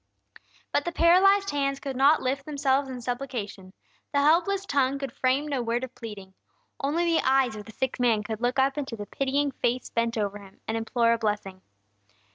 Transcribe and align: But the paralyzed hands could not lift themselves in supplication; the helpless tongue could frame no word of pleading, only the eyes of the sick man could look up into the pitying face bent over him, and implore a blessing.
But 0.73 0.83
the 0.85 0.91
paralyzed 0.91 1.51
hands 1.51 1.79
could 1.79 1.95
not 1.95 2.23
lift 2.23 2.47
themselves 2.47 2.89
in 2.89 3.01
supplication; 3.01 3.71
the 4.11 4.21
helpless 4.23 4.65
tongue 4.65 4.97
could 4.97 5.11
frame 5.11 5.47
no 5.47 5.61
word 5.61 5.83
of 5.83 5.93
pleading, 5.93 6.33
only 6.79 7.05
the 7.05 7.21
eyes 7.23 7.55
of 7.55 7.65
the 7.65 7.71
sick 7.71 7.99
man 7.99 8.23
could 8.23 8.41
look 8.41 8.57
up 8.57 8.79
into 8.79 8.95
the 8.95 9.05
pitying 9.05 9.51
face 9.51 9.91
bent 9.91 10.17
over 10.17 10.39
him, 10.39 10.59
and 10.67 10.75
implore 10.75 11.13
a 11.13 11.19
blessing. 11.19 11.61